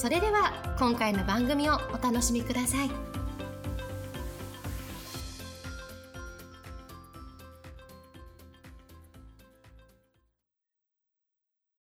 [0.00, 2.90] それでは今回の番組をお楽しみください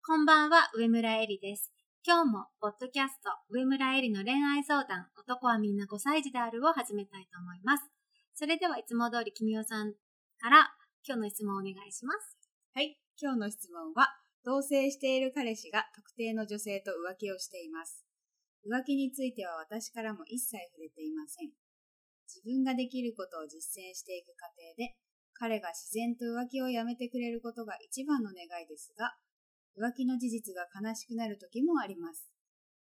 [0.06, 1.72] こんばんは、上村えりです。
[2.06, 7.90] 今日も、ポッドキャスト、上村えりの恋愛相談、男はみんな5歳児であるを始めたいと思います。
[8.36, 9.94] それではいつも通り、君代さん
[10.38, 10.70] から、
[11.04, 12.38] 今日の質問をお願いします。
[12.72, 13.00] はい。
[13.20, 14.14] 今日の質問は、
[14.46, 18.06] 同棲している彼氏が特定の女性と浮気をしています。
[18.62, 21.50] 浮気については私からも一切触れていません。
[22.30, 24.94] 自分ができることを実践していく過程で、
[25.34, 29.18] 彼が自然と浮気をやめてくれることが一番の願いですが、
[29.74, 32.30] 浮気の事実が悲しくなる時もあります。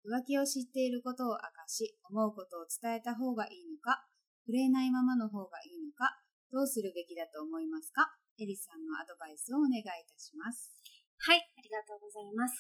[0.05, 4.05] 浮気を知っていることを明かし、思うことを伝えた方がいいのか、
[4.45, 6.13] 触れないままの方がいいのか、
[6.53, 8.13] どうするべきだと思いますか？
[8.39, 10.77] エリさんのアドバイスをお願いいたします。
[11.19, 12.57] はい、ありがとうございます。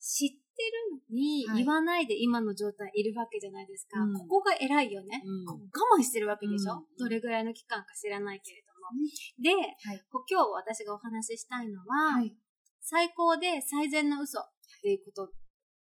[0.00, 4.00] 知ってるのにはい言わないで今の状態いるわけじゃないですか。
[4.00, 5.22] うんここが偉いよね。
[5.24, 5.68] うん我
[5.98, 8.88] 慢してるわけでしょ、うんどれぐらいの期間か知らないけれども。
[9.42, 10.02] で、はい。
[10.10, 12.34] こ今日私がお話ししたいのは、はい。
[12.80, 14.50] 最高で最善の嘘っ
[14.82, 15.26] ていうことを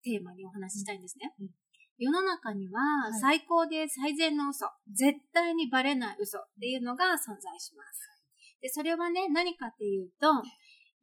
[0.03, 1.33] テーマにお話ししたいんですね。
[1.39, 1.49] うん
[1.97, 8.15] 世の中にははい最高で最善の嘘、絶対にバレない嘘っていうのが存在します。
[8.61, 10.27] で、それはね、何かっていうと、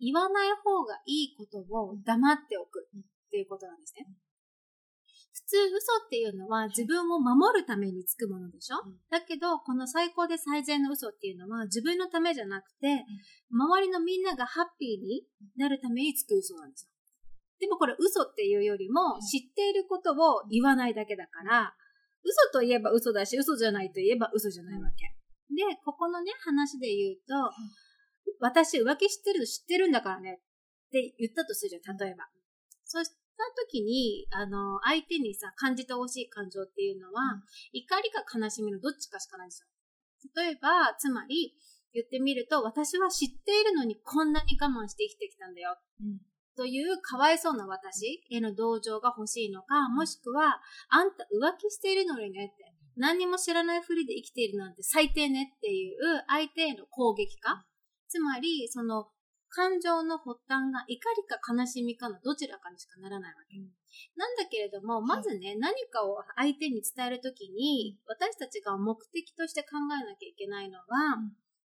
[0.02, 4.10] 言わない方がいいことを黙っておくっていうことなんですね。
[5.32, 8.98] 普通嘘っていうのは自分を守るためにつくものでしょ、うん。
[9.10, 13.06] だけど、この最高で最善の嘘っていうのは自分のためじゃなくて、
[13.50, 15.24] 周りのみんながハッピーに
[15.56, 16.90] なるためにつく嘘なんですよ。
[17.60, 21.74] でもこれ嘘っていうよりも、知っていることを言わないだけだから、
[22.24, 25.06] 嘘といえば嘘だし、嘘じゃないといえば嘘じゃないわけ。
[25.54, 27.34] で、ここのね、話で言うと、
[28.42, 30.40] 私浮気してるの知ってるんだからね
[30.88, 32.26] って言ったとするじゃん、例えば。
[32.84, 33.16] そうした
[33.70, 37.22] 時に、あの、相手にさ、感じてほしい感情っていうのは、
[37.72, 39.68] 怒りか悲しみのどっちかしかないんですよ。
[40.34, 41.54] 例えば、つまり、
[41.94, 45.78] 言ってみると、私は知っているのにこんなに我慢して生きてきたんだよ。
[46.00, 46.18] うん
[46.54, 50.60] というかわいそうな私への同情が欲しいのか、もしくは、
[50.90, 55.96] あんた浮気しているのにねって、何にも知らないふりで生きているなんて最低ねっていう
[56.28, 57.64] 相手への攻撃か。
[58.12, 59.08] つまり、その、
[59.48, 63.56] 感情の発端が怒りか悲しみかのどちらかにしかならないわけ。
[64.16, 71.20] なんだけれども、まずね、何かを相手に伝えるときに、私たちが目的として考えなきゃいけないのは、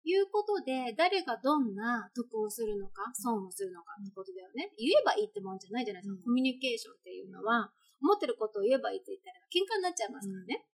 [0.05, 4.69] いうことで、誰がどんな得をするのか、損をするのかってことだよね。
[4.77, 6.17] 言えばいいってもんじゃないじゃないですか。
[6.17, 10.65] うんコミュニケーションっていうのは、思ってることを言えばいいって言ったら喧嘩になっちゃいますからね。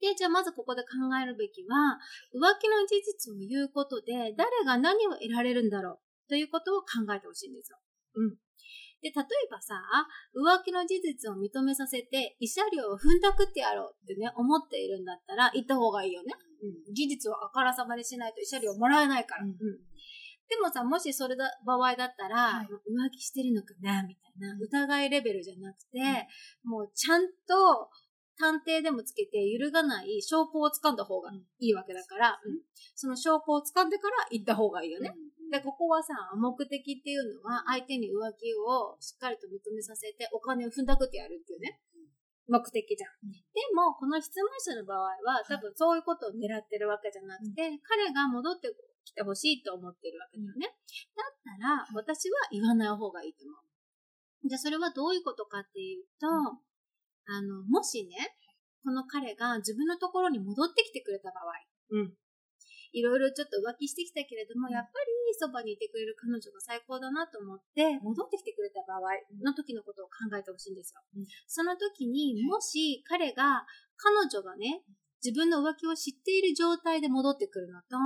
[0.00, 0.88] で、じゃあまずここで考
[1.22, 1.98] えるべきは、
[2.34, 7.78] 浮気の事実を言うことで、誰が何を得られるんだろうということを考えてほしいんですよ。
[8.14, 8.30] うん。
[9.04, 9.76] で、例えばさ、
[10.32, 16.32] 浮気の事実を認めさせて、慰謝料を踏んだくってやろうってね、思っているんだったら、言った方がいいよね。
[16.62, 16.94] うん。
[16.94, 19.44] 事実をあからさまにしないと慰謝料もらえないから。
[19.44, 19.54] うん
[20.48, 26.28] でもさ、もしそれだ、場合だったら、はい浮気してるのかなみたいな、うん疑いレベルじゃなくて、
[26.64, 27.88] もうちゃんと
[28.38, 32.60] 探偵でもつけて揺るがない証拠を掴んだ方がいいわけだから、うん。
[32.94, 35.14] その証拠を掴んでから言った方がいいよね。
[35.50, 41.78] で、ここはさ、目的っていうのは、相手に浮気をしっかりと認めさせて、お金を踏んだくってやるっていうね、
[42.48, 43.10] 目的じゃん。
[43.22, 43.32] うん。
[43.32, 43.38] で
[43.74, 48.74] も、この質問者の場合は、多分そういうことを狙ってるわけじゃなくて、彼が戻って
[49.04, 50.74] きてほしいと思ってるわけだよね。
[51.14, 54.48] だったら、私は言わない方がいいと思う。
[54.48, 56.26] じゃあ、それはどういうことかっていうと、
[57.26, 58.36] あの、もしね、
[58.84, 61.52] この彼が自分のところに戻ってきてくれた場合、
[61.90, 62.14] うん。
[62.92, 69.02] いろいろちょっと浮気してきたけれども、やっぱりそばにいてくれる彼女が最高だなと思って、戻ってきてくれた場合
[69.42, 71.02] の時のことを考えてほしいんですよ。
[71.16, 71.26] うん。
[71.46, 73.66] その時に、もし彼が、
[73.96, 74.84] 彼女がね、
[75.24, 77.96] 自分の浮気を知っている状態で戻ってくるのと、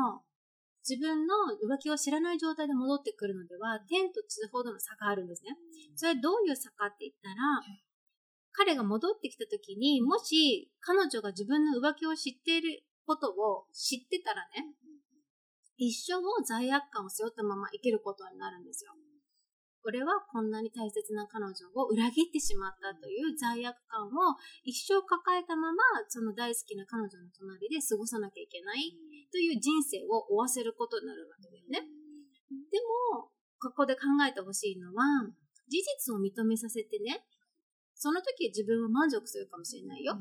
[0.88, 5.52] 自分の浮気を知らない状態で戻ってくるのでは、天と地ほどの差があるんですね。
[5.96, 7.60] それはどういう差かって言ったら、
[8.58, 14.74] 彼が戻ってきた時に、もし彼女が自分の浮気を知っていることを知ってたらね、
[15.78, 18.98] 一生を罪悪感を背負ったまま生きることになるんですよ。
[19.86, 24.34] 俺はこんなに大切な彼女を裏切ってしまったという罪悪感を
[24.64, 25.78] 一生抱えたまま、
[26.08, 28.90] その大好きな彼女の隣で過ごさなきゃいけない
[29.30, 31.86] という人生を負わせることになるわけだよね。
[32.74, 32.82] で
[33.14, 33.30] も、
[33.62, 35.04] ここで考えてほしいのは、
[35.70, 37.22] 事実を認めさせてね、
[37.98, 40.16] その時自分は満足するかもしれないよ。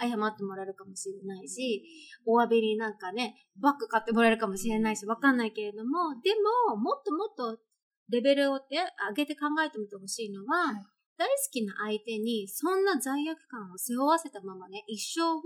[0.00, 1.84] 謝ってもらえるかもしれないし、
[2.24, 6.30] お詫びになんかね、バッグ買ってもらえるかもしれないし、わかんないけれども、で
[6.68, 7.60] も、もっともっと
[8.08, 10.74] レベルを上げて考えてみてほしいのは、はい、
[11.18, 15.42] 大好きな相手にそんな罪悪感を背負わせたままね、一生を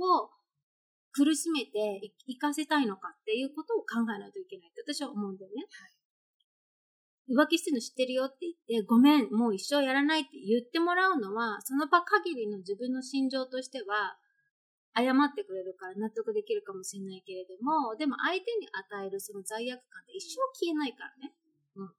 [1.13, 5.63] 苦しめて生かせたいのかっていうことを考えないといけないって私は思うんだよね。
[5.63, 6.02] はい
[7.29, 14.19] 浮気してるの知ってるよって言って、ごめん、もう一生やらないって言ってもらうのは、その場限りの自分の心情としては、
[14.95, 21.33] 謝ってくれるから納得できるかもしれないけれども、でも相手に与えるその罪悪感って一生消えないからね。
[21.77, 21.91] うん。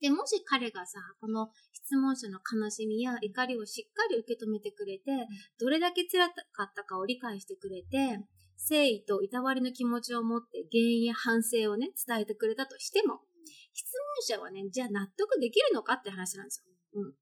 [0.00, 5.28] で、もし彼がさ、この質問者の悲しみや怒りをしっかり受け止めてくれて、
[5.60, 8.24] どれだけ辛かったかを理解してくれて、
[8.56, 13.20] 誠意といたわりの気持ちを持って原因や反省をね、伝えてくれたとしても、
[13.72, 13.92] 質
[14.28, 17.02] 問者はね、じゃあ納得できるのかって話なんですよ。
[17.02, 17.14] うん。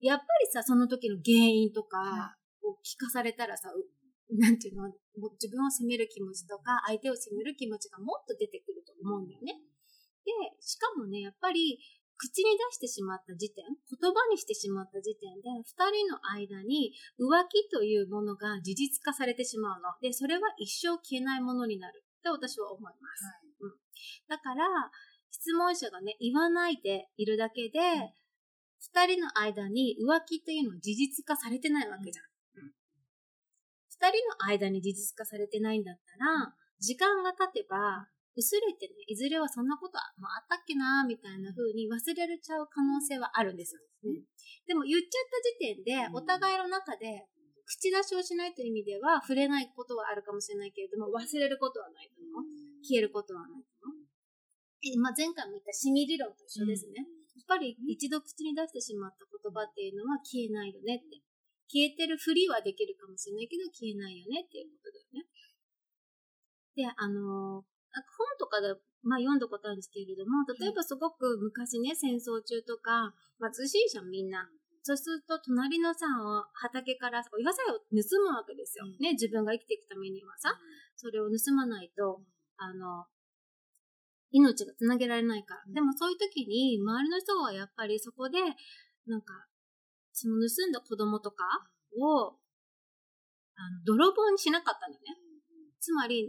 [0.00, 3.70] やっぱりさ、その時の原因とかを聞かされたらさ、
[4.30, 4.90] なんていうの、
[5.40, 9.60] 自分を責める気持ちとか、相手を責める気持ちがもっと出てくると思うんだよね。
[10.24, 11.78] で、しかもね、やっぱり、
[12.16, 19.90] 口に出してしまった時点、言葉にしてしまった時点で、二人の間に浮気というものが事実化されてしまうの。
[20.00, 22.04] で、それは一生消えないものになる。
[22.22, 23.24] と私は思います。
[23.24, 23.72] はい、うん、
[24.28, 24.66] だから、
[25.32, 27.80] 質問者がね、言わないでいるだけで、
[28.78, 32.24] 二、人の間に浮気というのは事実化されてないわけじゃん。
[33.88, 43.80] 二、人の間に事実化されてないんだったら、時間が経てば、薄れてね、いずれはそんなことは、まあ、あったっけなみたいな風に忘れるちゃう可能性はあるんですよ。
[44.04, 44.24] うん、
[44.66, 47.28] でも言っちゃった時点で、お互いの中で、
[47.64, 52.44] 口出しをしないという意味では、触れないことはあるかもしれないけれども、忘れることはないと思う。
[52.82, 54.01] 消えることはないと思う。
[54.98, 57.06] まあ、前回も言ったシミ理論と一緒ですね。
[57.38, 61.22] やっぱり一度口に出してしまった言葉っていうのは消えないよねって。
[61.70, 65.24] 消えてるふりはできるかもしれないけど消えないよねっていうことだよね。
[66.76, 67.64] で、あの
[67.94, 68.72] 本とかで、
[69.04, 74.48] まあ、読んだことあるんですけれども、例えばすごく昔ね、戦争中とか、貧しいじゃん、みんな。
[74.82, 76.06] そうすると、隣のさ、
[76.54, 77.86] 畑からお野菜を盗
[78.24, 78.86] むわけですよ。
[78.98, 80.56] ね、自分が生きていくためにはさ、
[80.96, 82.22] それを盗まないと、
[82.56, 83.06] あの、
[84.32, 85.62] 命がつなげられないから。
[85.72, 88.38] でもそういう時に、周りの人はやっぱりそこで、
[89.06, 89.46] なんか、
[90.12, 91.44] その盗んだ子供とか
[91.96, 92.36] を、
[93.54, 95.20] あの、泥棒にしなかったんだよね。
[95.80, 96.28] つまり、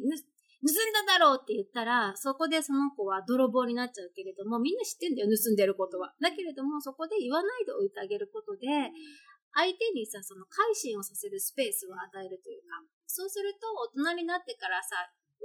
[0.64, 6.16] 盗んだだろうって言ったら、そこでその子は泥棒になっちゃうけれども、みんな知ってんだよ、盗んでることは。
[6.22, 8.68] だけれども、そこで言わないでおいてあげることで、
[9.54, 13.68] 相手にさ、その改心をさせるスペースを与えるというか、そうすると
[14.02, 14.96] 大人になってからさ、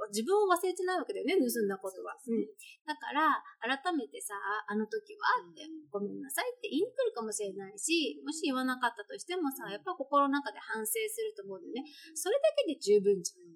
[0.09, 2.15] 自分を忘れてないわけだよね、盗んだことは。
[2.15, 2.47] うん。
[2.87, 4.35] だから、改めてさ、
[4.67, 11.91] あの時はって、ごめんなさいって言いに来るかもしれないし、もし言わなかったとしてもさ、やっぱ心の中で反省すると思うんだよね。
[12.15, 13.49] それだけで十分じゃん。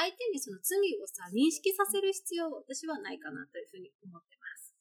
[0.00, 4.72] 相手にその罪をさ、認識させる必要は私はないかなというふうに思ってます。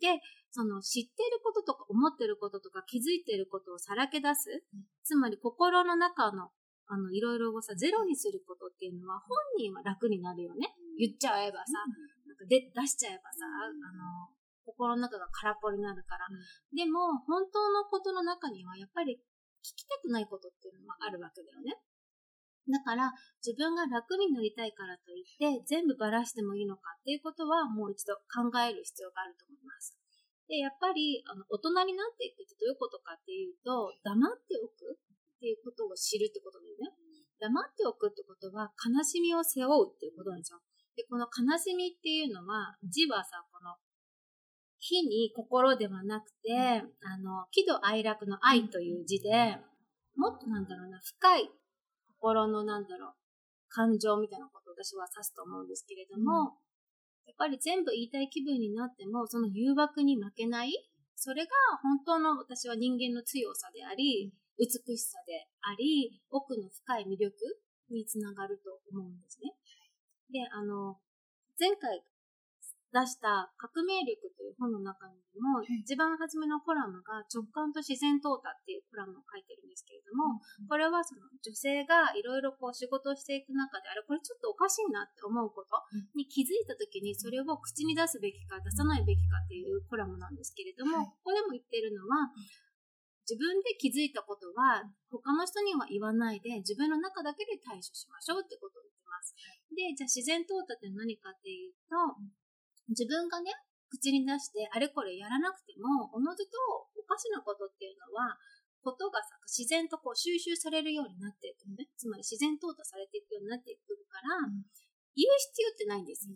[0.00, 0.20] で、
[0.50, 4.64] その知っていることとか思ってることとか気づいていることをさらけ出す。
[5.02, 6.50] つまり心の中の
[6.86, 10.74] あの、いろいろをさ、ゼロにすることっていうのは、本人は楽になるよね。
[10.98, 11.80] 言っちゃえばさ、
[12.26, 14.28] なんかで出しちゃえばさ、あの、
[14.64, 16.26] 心の中が空っぽになるから。
[16.72, 19.20] でも、本当のことの中には、やっぱり
[19.64, 21.76] 聞きたくないことっていうのもあるわけだよね。
[22.68, 23.12] だから、
[23.44, 29.96] 自分が楽になりたいからといって、全部ばらしてもいいのかっていうことは、もう一度考える必要があると思います。
[30.48, 36.53] で、やっぱり、あの、大人になっていくってどういうことかっていうと、黙っておくっていうことを知るってこと。
[37.44, 40.60] 黙っておくってことは悲しみを背負うっていうことなんですよ。
[40.96, 43.76] で、この悲しみっていうのは、字はさ、この、
[44.78, 49.58] 火に心ではなくて、あの、喜怒哀楽の愛という字で、
[50.16, 51.50] もっとなんだろうな、深い
[52.16, 53.12] 心のなんだろう、
[53.68, 56.56] 感情みたいなことを私は指すと思うんですけれども、
[57.26, 60.72] やっぱり全部言いたい気分になっても、その誘惑に負けない、
[61.16, 61.50] それが
[61.82, 67.34] 本当の私は人間の強さであり、美しさであり、奥の深い魅力
[67.90, 69.54] につながると思うんですね。
[70.30, 70.98] で、あの、
[71.58, 72.02] 前回
[72.94, 75.82] 出した革命力という本の中にも、い。
[75.82, 80.38] 一番初めのコラムが直感と自然淘汰っていうコラムを書いてるんですけれども、
[80.70, 85.74] これはその女性がいろいろこう仕事をしていく中で、あれこれちょっとおかしいなって思うこと
[86.14, 91.06] に気づいた時にそれを口に出すべきか出さないべきかっていうコラムなんですけれども、はい。
[91.06, 92.30] ここでも言ってるのは、
[93.24, 99.32] 自分で気づいたことは他の人には言わないで自分の中だけで対処しましょうってことを言ってます。
[99.72, 101.96] で、じゃあ自然淘汰って何かっていうと、
[102.88, 103.52] 自分がね、
[103.88, 106.58] 口に出してあれこれやらなくても、おのずと
[106.96, 108.36] おかしなことっていうのは、
[108.84, 111.88] ことがさ、自然とこう収集されるようになっていくのね。
[111.96, 114.64] つまり自然淘汰されていくようになっていくから、うん
[115.14, 116.34] 言う必要ってないんですよ。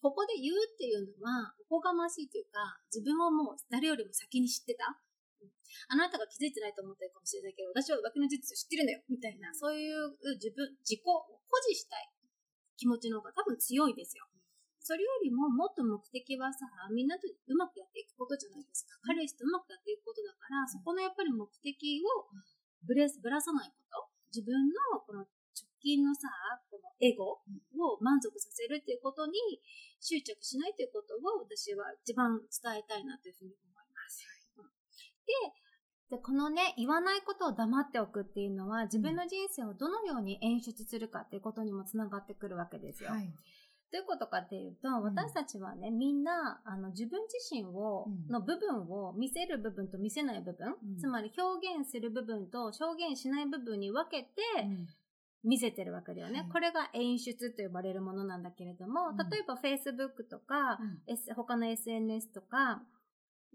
[0.00, 5.00] ここで言うっていうのは、おこがましいというか、自分をもう誰よりも先に知ってた。
[5.90, 12.10] うんあなたが気づいてないと思ってるかもしれないけど、私は浮気の事実を知ってるんだよみたいな、そういう自分、自己を誇示したい
[12.76, 14.26] 気持ちの方が多分強いですよ。
[14.84, 19.00] それよりももっと目的はさ、みんなとうまくやっていくことじゃないですか。
[19.00, 21.72] 彼氏とうまくやっていくことだから、そこのやっぱり目的
[22.04, 22.28] を
[22.84, 24.12] ぶれぶらさないこと。
[24.28, 24.52] 自分
[24.92, 25.30] のこの直
[25.80, 26.28] 近のさ、
[26.68, 29.62] このエゴを満足させるっていうことに
[30.04, 34.20] 執着しないということを私は一番伝えたいなというふうに思います。
[34.58, 34.68] うん
[35.24, 35.32] で、
[36.10, 43.10] でこのね、言わないことを黙っておくっていうのは自分の人生をどのように演出するかっていうことにもつながってくるわけですよ。
[43.10, 43.32] はい。
[43.94, 48.26] どういうことかっていうと、私たちはね、みんな、あの、自分自身を、うん。
[48.28, 50.98] の部分を見せる部分と見せない部分、うん。
[50.98, 54.32] つまり表現する部分と表現しない部分に分けて
[54.64, 54.86] うん。
[55.44, 56.40] 見せてるわけだよね。
[56.40, 56.48] はい。
[56.48, 59.16] これが演出と呼ばれるものなんだけれども、うん。
[59.16, 62.82] 例えば Facebook とか、S 他の SNS とか、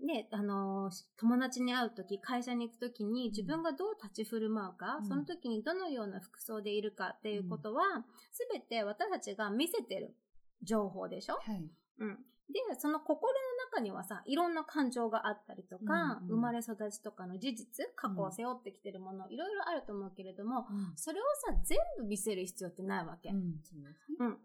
[0.06, 7.84] ね、あのー友達に会うとき、会社に行くときに自分がどう立ち振る舞うか、うんその時にどのような服装でいるかっていうことは、
[8.32, 10.16] すべて私たちが見せてる
[10.64, 11.34] 情報でしょ？
[11.34, 11.70] はい。
[12.00, 12.18] うん。
[12.52, 20.66] で、その心の中にはさ、いろんな感情があったりとか、うんうん生まれ育ちとかの事実、過去を背負ってきてるもの、いろいろあると思うけれども、
[20.96, 23.30] それをさ、全部見せる必要ってないわけ。
[23.30, 23.62] うん。
[24.20, 24.38] うん。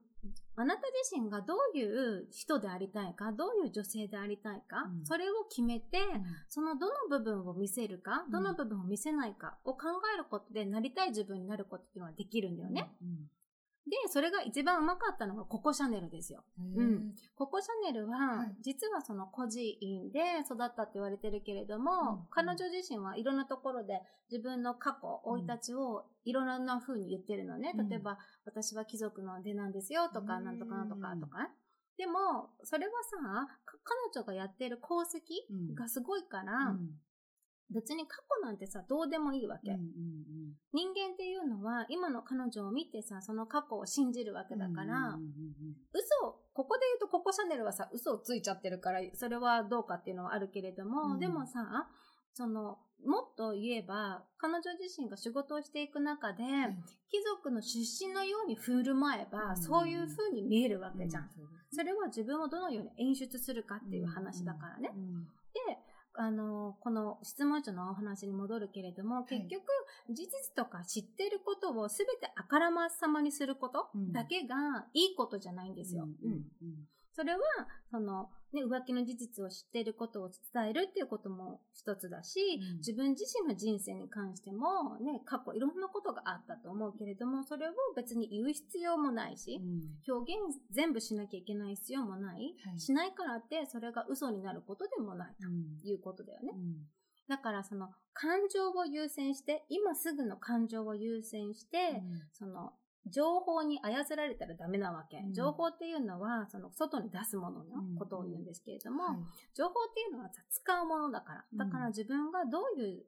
[0.56, 5.06] あなた自身がどういう人でありたいか、どういう女性でありたいか、うん。
[5.06, 5.98] それを決めて、
[6.48, 8.30] そのどの部分を見せるか、うん。
[8.30, 12.94] どの部分を見せないかを考えることで、なりたい自分になることっていうのはできるんだよね。
[13.86, 16.44] で、それが一番うまかったのがココシャネルですよ。
[16.58, 16.78] うん。
[16.78, 24.00] うんココシャネルは、はい実はその孤児院で育ったって言われてるけれども、うん彼女自身はいろんなところで
[24.30, 27.74] 自分の過去、生い立ちをいろんな風に言ってるのね。
[27.76, 31.50] うん例えば、私は貴族の出なんですよとか、うんなんとかなんとかとか。
[31.96, 36.74] でも、それはさ、か彼女がやってる功績がすごいから、
[37.71, 39.73] 別に過去なんてさ、どうでもいいわけ。
[39.73, 39.85] うんうん
[40.73, 45.21] 人間っていうのは、今の彼女を見てさ、その過去を信じるわけだから、うんうん
[45.92, 51.21] 嘘を、ここで言うとココシャネルはさ、嘘をついちゃってるから、それはどうかっていうのはあるけれども、うん。
[51.21, 51.88] でもさ、
[52.33, 56.42] その、もっと言えば、彼女自身が仕事をしていく中で、
[57.09, 59.56] 貴族の出身のように振る舞えば、うん。
[59.56, 61.30] そういう風に見えるわけじゃん。
[61.71, 64.90] それは自分をどのように演出するかっていう話だからね。
[64.94, 65.25] うん。
[65.25, 65.78] で、
[66.16, 69.62] あの、この質問者のお話に戻るけれども、結局、
[70.11, 74.12] 事実とか知ってることを全てあからまさまにすることうん。
[74.12, 76.04] だけがいいことじゃないんですよ。
[76.04, 76.30] うん
[76.62, 77.40] うんそれは、
[77.90, 82.76] その、ね、浮気の事実を知っていることを伝えるっていうことも一つだし、うん。
[82.78, 89.61] 自分自身の人生に関しても、ね、過去いろんなことがあったと思うけれども、それを別に言う必要もないし、
[90.09, 90.40] 表現
[90.73, 92.54] 全部しなきゃいけない必要もない。
[92.64, 92.80] はい。
[92.80, 95.80] しないからって、それが嘘になることでもないうん。
[95.80, 96.52] ということだよね。
[96.54, 96.75] うん。
[97.28, 102.02] だからその感情を優先して、今すぐの感情を優先して、
[102.33, 102.73] その
[103.06, 105.18] 情報に操られたらダメなわけ。
[105.18, 109.16] うん情報っていうのは、その外に出すもののうんことを言うんですけれども、はい
[109.54, 111.44] 情報っていうのはさ使うものだから。
[111.52, 113.04] うんだから自分がどういう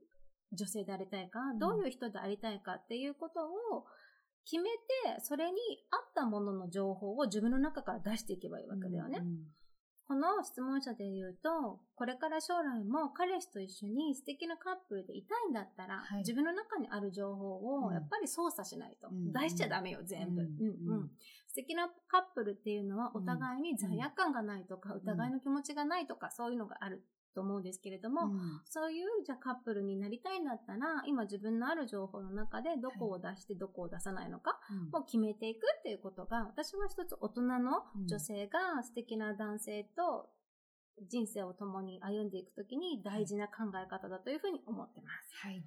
[0.53, 3.87] 女性でありたいか、んどういう人でありたいかっていうことを
[4.45, 4.85] 決めて、
[5.23, 5.59] それに
[5.91, 9.19] 合ったものの情報を自分の中から出していけばいいわけだよね。
[9.23, 9.47] うん
[10.09, 16.19] この質問者で言うと、これから将来も彼氏と一緒に素敵なカップルでいたいんだったら、はい。
[16.19, 17.95] 自分の中にある情報をうん。
[17.95, 19.09] やっぱり操作しないと。
[19.09, 19.33] うん。
[19.33, 20.43] 出しちゃダメよ、全部。
[20.43, 21.01] ううんん。
[21.01, 21.11] うん。
[21.49, 27.03] 素敵なカップルっていうのはお互いに罪悪感がないとか、疑いの気持ちがないとか、そういうのがある
[27.37, 34.59] と思うんですけれども、うんそういうじゃあカップルになりたいんだったら、今自分のある情報の中でどこを出してどこを出さないのか
[34.93, 40.31] を決めていくっていうことが、私は一つ大人の女性が素敵な男性と
[41.09, 45.47] 人生を共に歩んでいくときに大事な考え方だというふうに思ってます。
[45.47, 45.62] はい。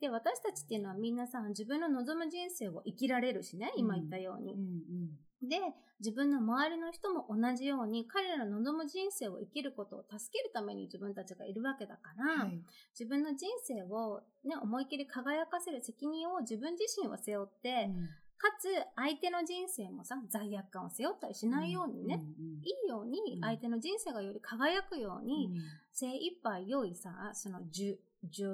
[0.00, 4.54] で、私たちっていうのはみんなさ、自分の望む人生を生きられるしね、今言ったように。
[4.54, 5.56] うんうんで、
[6.00, 12.60] 自分の周りの人も同じように彼らの望む人生を生きることを助けるために自分たちがいるわけだから、はい。
[12.98, 17.90] 自分の人生を、ね、思いっきり輝かせる責任を自分自身は背負って、
[18.36, 23.40] かつ相手の人生もさ、罪悪感を背負ったりしないようにね、うんうんいいようにうん。
[23.40, 25.50] 相手の人生がより輝くように、
[25.92, 28.00] 精一杯良いさ、その、じゅ
[28.32, 28.44] 助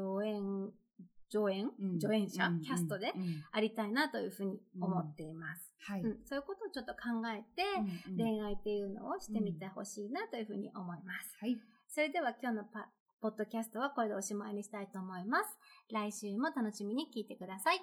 [1.35, 3.13] 演、助演、うん助演者、うんキャストで？
[3.53, 5.73] ありたいなというふうに思っています。
[5.81, 6.03] はい。
[6.03, 6.99] うんそういうことをちょっと考
[7.29, 11.37] えて、うんうん恋愛っていうのをしてみてほしいなというふうに思います。
[11.41, 11.57] はい。
[11.89, 12.89] それでは今日のパ
[13.21, 15.59] ポッドキャストはこれでおしまいにしたいと思います。
[15.93, 17.81] 来週も楽しみに聞いてください。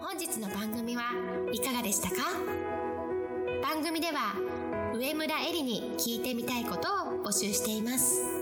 [0.00, 1.02] 本日の番組は
[1.52, 2.16] いかがでしたか？
[3.62, 4.34] 番組では
[4.94, 8.41] 上村えりに聞いてみたいことを募集しています